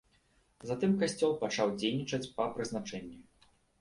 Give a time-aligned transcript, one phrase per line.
[0.69, 3.17] Затым касцёл пачаў дзейнічаць па прызначэнні.